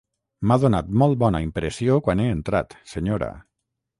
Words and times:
M'ha 0.51 0.55
donat 0.63 0.87
molt 1.01 1.19
bona 1.25 1.41
impressió 1.47 1.99
quan 2.07 2.23
he 2.23 2.27
entrat, 2.39 2.75
senyora. 2.95 3.29